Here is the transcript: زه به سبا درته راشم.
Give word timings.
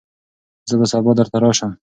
زه 0.69 0.75
به 0.79 0.85
سبا 0.91 1.11
درته 1.19 1.37
راشم. 1.43 1.71